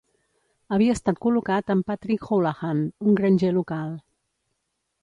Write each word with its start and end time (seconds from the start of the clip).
Havia 0.77 0.95
estat 0.99 1.19
col·locat 1.25 1.69
amb 1.75 1.87
Patrick 1.91 2.27
Houlahan, 2.31 2.83
un 3.11 3.21
granger 3.21 3.55
local. 3.61 3.95